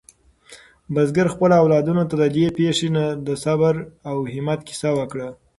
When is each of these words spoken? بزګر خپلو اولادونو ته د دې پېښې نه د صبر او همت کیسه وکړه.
بزګر 0.93 1.27
خپلو 1.33 1.55
اولادونو 1.61 2.03
ته 2.09 2.15
د 2.21 2.23
دې 2.35 2.45
پېښې 2.57 2.87
نه 2.97 3.05
د 3.27 3.29
صبر 3.43 3.73
او 4.09 4.17
همت 4.33 4.59
کیسه 4.67 4.89
وکړه. 4.99 5.29